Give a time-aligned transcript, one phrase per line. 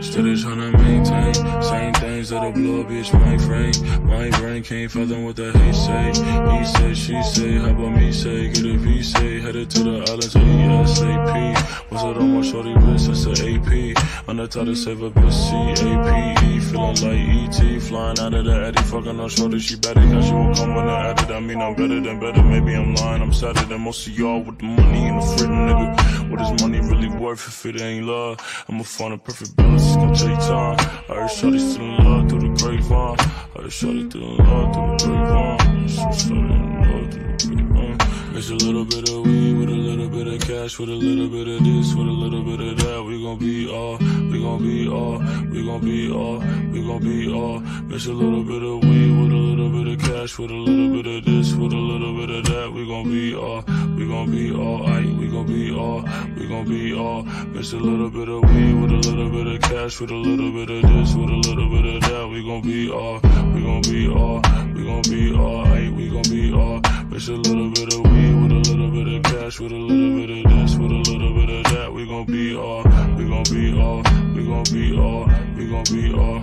[0.00, 1.34] Steady tryna maintain.
[1.62, 4.06] Same things that'll blow bitch mind frame.
[4.06, 6.08] My brain can't fathom what the hate say.
[6.56, 8.48] He say, she say, how about me say?
[8.48, 11.56] Get a V say, headed to the islands ASAP.
[11.90, 12.72] What's up on my shorty
[14.30, 16.60] On the to save a bitch C-A-P-E.
[16.60, 17.80] Feeling like E.T.
[17.80, 18.82] Flying out of the Eddie.
[18.82, 20.00] Fucking on shorty, she better.
[20.02, 22.40] Cause she won't come when I add it I mean, I'm better than better.
[22.40, 23.22] Maybe I'm lying.
[23.22, 26.30] I'm sadder than most of y'all with the money and the fritting, nigga.
[26.30, 28.38] What is money really worth if it ain't love?
[28.68, 29.84] I'ma find a perfect balance.
[29.84, 30.78] It's gonna take time.
[31.08, 33.16] I heard shorty still in love through the grapevine.
[33.18, 35.59] I heard shorty still in love through the grapevine.
[40.70, 43.02] Cash, with a little bit of this, with a little bit of that.
[43.02, 45.18] We gon' be all, we gon' be all,
[45.50, 46.38] we gon' be all,
[46.72, 47.60] we gon' be all.
[47.60, 51.02] Mix a little bit of weed with a little bit of cash, with a little
[51.02, 52.72] bit of this, with a little bit of that.
[52.72, 53.62] We gon' be all,
[53.96, 56.02] we gon' be all, aight, we gon' be all,
[56.36, 57.22] we gon' be all.
[57.22, 60.52] Mix a little bit of weed with a little bit of cash, with a little
[60.52, 62.28] bit of this, with a little bit of that.
[62.28, 63.18] We gon' be all,
[63.54, 64.40] we gon' be all,
[64.74, 66.80] we gon' be all, aight, we gon' be all.
[67.10, 70.14] Mix a little bit of weed with a little bit of cash, with a little
[70.14, 70.49] bit of
[72.26, 72.82] gon' be all,
[73.16, 74.02] we gon' be all,
[74.34, 75.26] we gon' be all,
[75.56, 76.42] we gon' be all.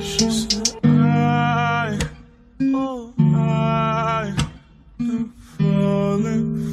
[0.00, 0.69] She said,
[6.22, 6.69] darling